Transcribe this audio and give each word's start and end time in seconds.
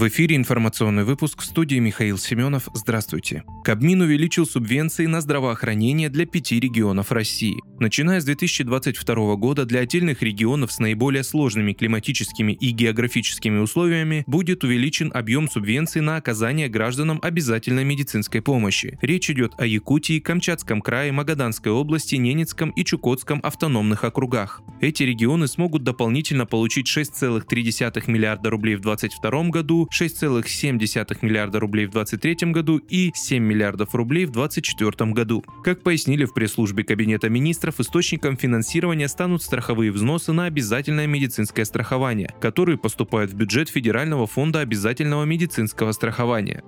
В 0.00 0.08
эфире 0.08 0.36
информационный 0.36 1.04
выпуск 1.04 1.42
в 1.42 1.44
студии 1.44 1.76
Михаил 1.76 2.16
Семенов. 2.16 2.70
Здравствуйте. 2.72 3.44
Кабмин 3.62 4.00
увеличил 4.00 4.46
субвенции 4.46 5.04
на 5.04 5.20
здравоохранение 5.20 6.08
для 6.08 6.24
пяти 6.24 6.58
регионов 6.58 7.12
России. 7.12 7.60
Начиная 7.78 8.22
с 8.22 8.24
2022 8.24 9.36
года 9.36 9.66
для 9.66 9.80
отдельных 9.80 10.22
регионов 10.22 10.72
с 10.72 10.78
наиболее 10.78 11.22
сложными 11.22 11.74
климатическими 11.74 12.52
и 12.52 12.70
географическими 12.70 13.58
условиями 13.58 14.24
будет 14.26 14.64
увеличен 14.64 15.10
объем 15.14 15.50
субвенций 15.50 16.00
на 16.00 16.16
оказание 16.16 16.70
гражданам 16.70 17.18
обязательной 17.22 17.84
медицинской 17.84 18.40
помощи. 18.40 18.98
Речь 19.02 19.28
идет 19.28 19.52
о 19.58 19.66
Якутии, 19.66 20.18
Камчатском 20.18 20.80
крае, 20.80 21.12
Магаданской 21.12 21.72
области, 21.72 22.14
Ненецком 22.14 22.70
и 22.70 22.84
Чукотском 22.84 23.40
автономных 23.42 24.04
округах. 24.04 24.62
Эти 24.80 25.02
регионы 25.02 25.46
смогут 25.46 25.84
дополнительно 25.84 26.46
получить 26.46 26.86
6,3 26.86 28.10
миллиарда 28.10 28.48
рублей 28.48 28.76
в 28.76 28.80
2022 28.80 29.50
году 29.50 29.89
6,7 29.90 31.18
миллиарда 31.22 31.60
рублей 31.60 31.86
в 31.86 31.90
2023 31.90 32.52
году 32.52 32.78
и 32.78 33.10
7 33.14 33.42
миллиардов 33.42 33.94
рублей 33.94 34.24
в 34.24 34.30
2024 34.30 35.12
году. 35.12 35.44
Как 35.64 35.82
пояснили 35.82 36.24
в 36.24 36.32
пресс-службе 36.32 36.84
Кабинета 36.84 37.28
министров, 37.28 37.80
источником 37.80 38.36
финансирования 38.36 39.08
станут 39.08 39.42
страховые 39.42 39.92
взносы 39.92 40.32
на 40.32 40.44
обязательное 40.44 41.06
медицинское 41.06 41.64
страхование, 41.64 42.34
которые 42.40 42.78
поступают 42.78 43.32
в 43.32 43.34
бюджет 43.34 43.68
Федерального 43.68 44.26
фонда 44.26 44.60
обязательного 44.60 45.24
медицинского 45.24 45.92
страхования. 45.92 46.62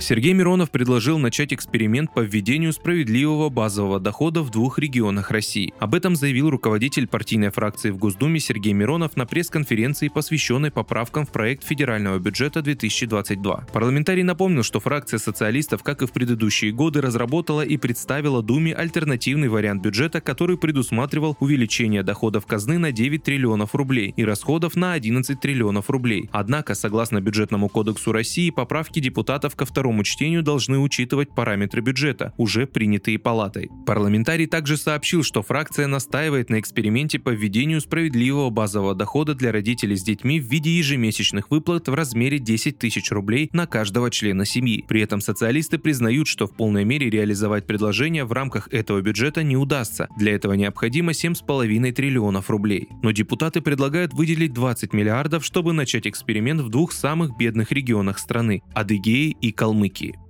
Сергей 0.00 0.32
Миронов 0.32 0.70
предложил 0.70 1.18
начать 1.18 1.52
эксперимент 1.52 2.12
по 2.14 2.20
введению 2.20 2.72
справедливого 2.72 3.50
базового 3.50 4.00
дохода 4.00 4.42
в 4.42 4.50
двух 4.50 4.78
регионах 4.78 5.30
России. 5.30 5.74
Об 5.78 5.94
этом 5.94 6.16
заявил 6.16 6.48
руководитель 6.48 7.06
партийной 7.06 7.50
фракции 7.50 7.90
в 7.90 7.98
Госдуме 7.98 8.40
Сергей 8.40 8.72
Миронов 8.72 9.14
на 9.16 9.26
пресс-конференции, 9.26 10.08
посвященной 10.08 10.70
поправкам 10.70 11.26
в 11.26 11.30
проект 11.30 11.64
федерального 11.64 12.18
бюджета 12.18 12.62
2022. 12.62 13.66
Парламентарий 13.72 14.22
напомнил, 14.22 14.62
что 14.62 14.80
фракция 14.80 15.18
социалистов, 15.18 15.82
как 15.82 16.00
и 16.00 16.06
в 16.06 16.12
предыдущие 16.12 16.72
годы, 16.72 17.02
разработала 17.02 17.60
и 17.60 17.76
представила 17.76 18.42
Думе 18.42 18.74
альтернативный 18.74 19.48
вариант 19.48 19.82
бюджета, 19.82 20.22
который 20.22 20.56
предусматривал 20.56 21.36
увеличение 21.40 22.02
доходов 22.02 22.46
казны 22.46 22.78
на 22.78 22.90
9 22.90 23.22
триллионов 23.22 23.74
рублей 23.74 24.14
и 24.16 24.24
расходов 24.24 24.76
на 24.76 24.94
11 24.94 25.38
триллионов 25.38 25.90
рублей. 25.90 26.30
Однако, 26.32 26.74
согласно 26.74 27.20
бюджетному 27.20 27.68
кодексу 27.68 28.12
России, 28.12 28.48
поправки 28.48 28.98
депутатов 28.98 29.54
ко 29.56 29.66
второму 29.66 29.89
второму 29.90 30.04
чтению 30.04 30.44
должны 30.44 30.78
учитывать 30.78 31.34
параметры 31.34 31.80
бюджета, 31.80 32.32
уже 32.36 32.68
принятые 32.68 33.18
палатой. 33.18 33.68
Парламентарий 33.86 34.46
также 34.46 34.76
сообщил, 34.76 35.24
что 35.24 35.42
фракция 35.42 35.88
настаивает 35.88 36.48
на 36.48 36.60
эксперименте 36.60 37.18
по 37.18 37.30
введению 37.30 37.80
справедливого 37.80 38.50
базового 38.50 38.94
дохода 38.94 39.34
для 39.34 39.50
родителей 39.50 39.96
с 39.96 40.04
детьми 40.04 40.38
в 40.38 40.44
виде 40.44 40.70
ежемесячных 40.70 41.50
выплат 41.50 41.88
в 41.88 41.94
размере 41.94 42.38
10 42.38 42.78
тысяч 42.78 43.10
рублей 43.10 43.50
на 43.52 43.66
каждого 43.66 44.12
члена 44.12 44.44
семьи. 44.44 44.84
При 44.86 45.00
этом 45.02 45.20
социалисты 45.20 45.76
признают, 45.78 46.28
что 46.28 46.46
в 46.46 46.54
полной 46.54 46.84
мере 46.84 47.10
реализовать 47.10 47.66
предложение 47.66 48.24
в 48.24 48.32
рамках 48.32 48.68
этого 48.72 49.00
бюджета 49.00 49.42
не 49.42 49.56
удастся. 49.56 50.06
Для 50.16 50.36
этого 50.36 50.52
необходимо 50.52 51.10
7,5 51.10 51.92
триллионов 51.92 52.48
рублей. 52.48 52.86
Но 53.02 53.10
депутаты 53.10 53.60
предлагают 53.60 54.14
выделить 54.14 54.52
20 54.52 54.92
миллиардов, 54.92 55.44
чтобы 55.44 55.72
начать 55.72 56.06
эксперимент 56.06 56.60
в 56.60 56.68
двух 56.68 56.92
самых 56.92 57.36
бедных 57.36 57.72
регионах 57.72 58.20
страны– 58.20 58.62
Адыгее 58.74 59.30
и 59.40 59.50
Калмыкии. 59.50 59.79
Калмыкии. 59.80 60.29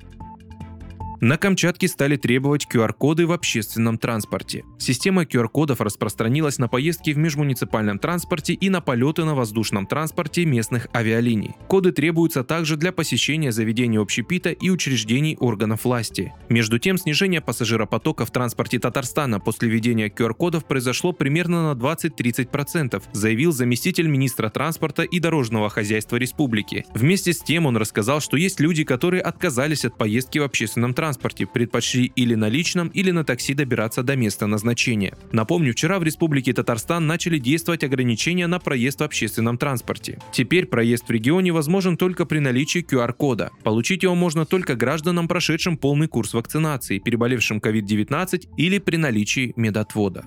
На 1.22 1.36
Камчатке 1.36 1.86
стали 1.86 2.16
требовать 2.16 2.66
QR-коды 2.72 3.26
в 3.26 3.32
общественном 3.32 3.98
транспорте. 3.98 4.64
Система 4.78 5.24
QR-кодов 5.24 5.82
распространилась 5.82 6.56
на 6.56 6.66
поездки 6.66 7.10
в 7.10 7.18
межмуниципальном 7.18 7.98
транспорте 7.98 8.54
и 8.54 8.70
на 8.70 8.80
полеты 8.80 9.24
на 9.24 9.34
воздушном 9.34 9.86
транспорте 9.86 10.46
местных 10.46 10.88
авиалиний. 10.94 11.56
Коды 11.68 11.92
требуются 11.92 12.42
также 12.42 12.78
для 12.78 12.90
посещения 12.90 13.52
заведений 13.52 13.98
общепита 13.98 14.48
и 14.50 14.70
учреждений 14.70 15.36
органов 15.38 15.84
власти. 15.84 16.32
Между 16.48 16.78
тем, 16.78 16.96
снижение 16.96 17.42
пассажиропотока 17.42 18.24
в 18.24 18.30
транспорте 18.30 18.78
Татарстана 18.78 19.40
после 19.40 19.68
введения 19.68 20.08
QR-кодов 20.08 20.64
произошло 20.64 21.12
примерно 21.12 21.74
на 21.74 21.78
20-30%, 21.78 23.02
заявил 23.12 23.52
заместитель 23.52 24.06
министра 24.06 24.48
транспорта 24.48 25.02
и 25.02 25.20
дорожного 25.20 25.68
хозяйства 25.68 26.16
республики. 26.16 26.86
Вместе 26.94 27.34
с 27.34 27.40
тем 27.40 27.66
он 27.66 27.76
рассказал, 27.76 28.20
что 28.20 28.38
есть 28.38 28.58
люди, 28.58 28.84
которые 28.84 29.20
отказались 29.20 29.84
от 29.84 29.98
поездки 29.98 30.38
в 30.38 30.44
общественном 30.44 30.94
транспорте 30.94 31.09
транспорте, 31.10 31.44
предпочли 31.46 32.12
или 32.14 32.36
на 32.36 32.48
личном, 32.48 32.88
или 32.88 33.10
на 33.10 33.24
такси 33.24 33.54
добираться 33.54 34.04
до 34.04 34.14
места 34.14 34.46
назначения. 34.46 35.14
Напомню, 35.32 35.72
вчера 35.72 35.98
в 35.98 36.04
Республике 36.04 36.52
Татарстан 36.52 37.06
начали 37.08 37.38
действовать 37.38 37.82
ограничения 37.82 38.46
на 38.46 38.60
проезд 38.60 39.00
в 39.00 39.04
общественном 39.04 39.58
транспорте. 39.58 40.20
Теперь 40.32 40.66
проезд 40.66 41.08
в 41.08 41.10
регионе 41.10 41.52
возможен 41.52 41.96
только 41.96 42.26
при 42.26 42.38
наличии 42.38 42.86
QR-кода. 42.88 43.50
Получить 43.64 44.04
его 44.04 44.14
можно 44.14 44.46
только 44.46 44.76
гражданам, 44.76 45.26
прошедшим 45.26 45.76
полный 45.76 46.06
курс 46.06 46.32
вакцинации, 46.32 47.00
переболевшим 47.00 47.58
COVID-19 47.58 48.46
или 48.56 48.78
при 48.78 48.96
наличии 48.96 49.52
медотвода. 49.56 50.24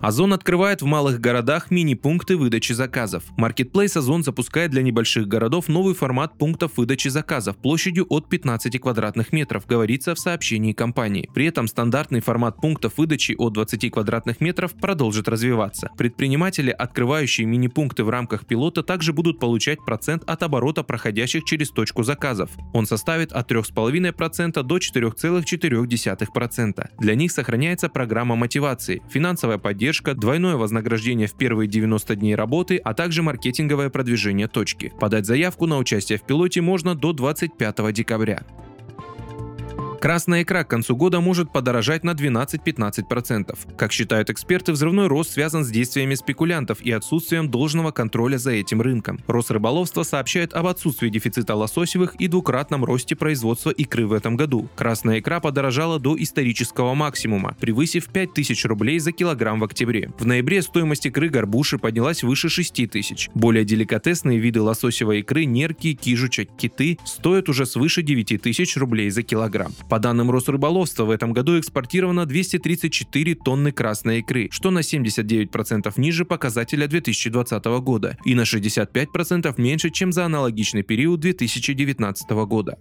Озон 0.00 0.32
открывает 0.34 0.82
в 0.82 0.84
малых 0.84 1.20
городах 1.20 1.70
мини-пункты 1.70 2.36
выдачи 2.36 2.72
заказов. 2.72 3.24
Marketplace 3.38 3.96
Озон 3.96 4.22
запускает 4.22 4.70
для 4.70 4.82
небольших 4.82 5.26
городов 5.26 5.68
новый 5.68 5.94
формат 5.94 6.36
пунктов 6.36 6.72
выдачи 6.76 7.08
заказов 7.08 7.56
площадью 7.56 8.04
от 8.10 8.28
15 8.28 8.78
квадратных 8.78 9.32
метров, 9.32 9.64
говорится 9.66 10.14
в 10.14 10.18
сообщении 10.18 10.72
компании. 10.72 11.30
При 11.34 11.46
этом 11.46 11.66
стандартный 11.66 12.20
формат 12.20 12.60
пунктов 12.60 12.98
выдачи 12.98 13.34
от 13.38 13.54
20 13.54 13.90
квадратных 13.90 14.42
метров 14.42 14.74
продолжит 14.74 15.28
развиваться. 15.28 15.88
Предприниматели, 15.96 16.68
открывающие 16.70 17.46
мини-пункты 17.46 18.04
в 18.04 18.10
рамках 18.10 18.44
пилота, 18.46 18.82
также 18.82 19.14
будут 19.14 19.40
получать 19.40 19.82
процент 19.84 20.28
от 20.28 20.42
оборота 20.42 20.82
проходящих 20.82 21.44
через 21.44 21.70
точку 21.70 22.02
заказов. 22.02 22.50
Он 22.74 22.84
составит 22.86 23.32
от 23.32 23.50
3,5% 23.50 24.62
до 24.62 24.76
4,4%. 24.76 26.88
Для 26.98 27.14
них 27.14 27.32
сохраняется 27.32 27.88
программа 27.88 28.36
мотивации, 28.36 29.02
финансовая 29.08 29.56
поддержка 29.56 29.85
поддержка, 29.86 30.14
двойное 30.14 30.56
вознаграждение 30.56 31.28
в 31.28 31.34
первые 31.34 31.68
90 31.68 32.16
дней 32.16 32.34
работы, 32.34 32.76
а 32.76 32.92
также 32.92 33.22
маркетинговое 33.22 33.88
продвижение 33.88 34.48
точки. 34.48 34.92
Подать 34.98 35.26
заявку 35.26 35.66
на 35.66 35.78
участие 35.78 36.18
в 36.18 36.22
пилоте 36.22 36.60
можно 36.60 36.96
до 36.96 37.12
25 37.12 37.92
декабря. 37.92 38.42
Красная 40.06 40.44
икра 40.44 40.62
к 40.62 40.68
концу 40.68 40.94
года 40.94 41.20
может 41.20 41.50
подорожать 41.50 42.04
на 42.04 42.12
12-15%. 42.12 43.58
Как 43.76 43.90
считают 43.90 44.30
эксперты, 44.30 44.70
взрывной 44.70 45.08
рост 45.08 45.32
связан 45.32 45.64
с 45.64 45.68
действиями 45.68 46.14
спекулянтов 46.14 46.80
и 46.80 46.92
отсутствием 46.92 47.50
должного 47.50 47.90
контроля 47.90 48.38
за 48.38 48.52
этим 48.52 48.80
рынком. 48.80 49.18
Росрыболовство 49.26 50.04
сообщает 50.04 50.54
об 50.54 50.68
отсутствии 50.68 51.08
дефицита 51.08 51.56
лососевых 51.56 52.14
и 52.20 52.28
двукратном 52.28 52.84
росте 52.84 53.16
производства 53.16 53.70
икры 53.70 54.06
в 54.06 54.12
этом 54.12 54.36
году. 54.36 54.68
Красная 54.76 55.18
икра 55.18 55.40
подорожала 55.40 55.98
до 55.98 56.16
исторического 56.16 56.94
максимума, 56.94 57.56
превысив 57.58 58.06
5000 58.06 58.64
рублей 58.66 59.00
за 59.00 59.10
килограмм 59.10 59.58
в 59.58 59.64
октябре. 59.64 60.12
В 60.20 60.24
ноябре 60.24 60.62
стоимость 60.62 61.06
икры 61.06 61.30
горбуши 61.30 61.78
поднялась 61.78 62.22
выше 62.22 62.48
6000. 62.48 63.30
Более 63.34 63.64
деликатесные 63.64 64.38
виды 64.38 64.62
лососевой 64.62 65.18
икры, 65.18 65.46
нерки, 65.46 65.94
кижуча, 65.94 66.44
киты 66.44 66.96
стоят 67.04 67.48
уже 67.48 67.66
свыше 67.66 68.02
9000 68.02 68.76
рублей 68.76 69.10
за 69.10 69.24
килограмм. 69.24 69.72
По 69.96 70.00
данным 70.00 70.30
Росрыболовства, 70.30 71.04
в 71.04 71.10
этом 71.10 71.32
году 71.32 71.58
экспортировано 71.58 72.26
234 72.26 73.34
тонны 73.36 73.72
красной 73.72 74.18
икры, 74.18 74.48
что 74.50 74.70
на 74.70 74.80
79% 74.80 75.90
ниже 75.96 76.26
показателя 76.26 76.86
2020 76.86 77.64
года 77.64 78.18
и 78.26 78.34
на 78.34 78.42
65% 78.42 79.54
меньше, 79.56 79.88
чем 79.88 80.12
за 80.12 80.26
аналогичный 80.26 80.82
период 80.82 81.20
2019 81.20 82.28
года. 82.46 82.76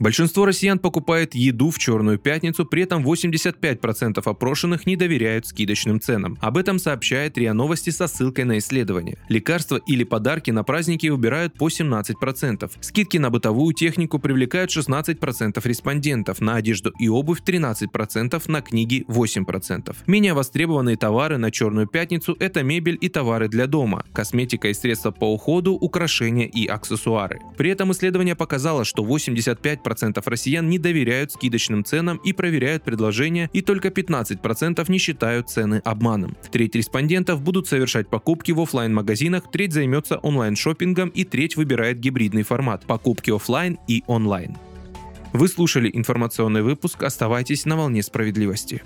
Большинство 0.00 0.46
россиян 0.46 0.78
покупает 0.78 1.34
еду 1.34 1.70
в 1.70 1.78
Черную 1.78 2.18
пятницу, 2.18 2.64
при 2.64 2.84
этом 2.84 3.06
85% 3.06 4.22
опрошенных 4.24 4.86
не 4.86 4.96
доверяют 4.96 5.46
скидочным 5.46 6.00
ценам. 6.00 6.38
Об 6.40 6.56
этом 6.56 6.78
сообщает 6.78 7.36
РИА 7.36 7.52
Новости 7.52 7.90
со 7.90 8.06
ссылкой 8.06 8.44
на 8.44 8.56
исследование. 8.56 9.18
Лекарства 9.28 9.76
или 9.76 10.04
подарки 10.04 10.50
на 10.50 10.64
праздники 10.64 11.08
убирают 11.08 11.52
по 11.52 11.68
17%. 11.68 12.70
Скидки 12.80 13.18
на 13.18 13.28
бытовую 13.28 13.74
технику 13.74 14.18
привлекают 14.18 14.70
16% 14.74 15.60
респондентов, 15.64 16.40
на 16.40 16.54
одежду 16.54 16.94
и 16.98 17.10
обувь 17.10 17.42
13%, 17.44 18.42
на 18.46 18.62
книги 18.62 19.04
8%. 19.06 19.94
Менее 20.06 20.32
востребованные 20.32 20.96
товары 20.96 21.36
на 21.36 21.50
Черную 21.50 21.86
пятницу– 21.86 22.34
это 22.40 22.62
мебель 22.62 22.96
и 23.02 23.10
товары 23.10 23.48
для 23.48 23.66
дома, 23.66 24.06
косметика 24.14 24.68
и 24.68 24.72
средства 24.72 25.10
по 25.10 25.30
уходу, 25.30 25.74
украшения 25.74 26.46
и 26.46 26.64
аксессуары. 26.66 27.38
При 27.58 27.68
этом 27.68 27.92
исследование 27.92 28.34
показало, 28.34 28.86
что 28.86 29.04
85% 29.04 29.89
40% 29.90 30.22
россиян 30.26 30.68
не 30.68 30.78
доверяют 30.78 31.32
скидочным 31.32 31.84
ценам 31.84 32.18
и 32.18 32.32
проверяют 32.32 32.82
предложения, 32.82 33.50
и 33.52 33.62
только 33.62 33.88
15% 33.88 34.90
не 34.90 34.98
считают 34.98 35.50
цены 35.50 35.82
обманом. 35.84 36.36
Треть 36.50 36.74
респондентов 36.74 37.42
будут 37.42 37.66
совершать 37.66 38.08
покупки 38.08 38.52
в 38.52 38.60
офлайн 38.60 38.94
магазинах 38.94 39.50
треть 39.50 39.72
займется 39.72 40.16
онлайн-шоппингом 40.16 41.08
и 41.10 41.24
треть 41.24 41.56
выбирает 41.56 42.00
гибридный 42.00 42.42
формат– 42.42 42.86
покупки 42.86 43.30
офлайн 43.30 43.78
и 43.86 44.02
онлайн. 44.06 44.56
Вы 45.32 45.48
слушали 45.48 45.90
информационный 45.92 46.62
выпуск, 46.62 47.02
оставайтесь 47.02 47.64
на 47.64 47.76
волне 47.76 48.02
справедливости. 48.02 48.82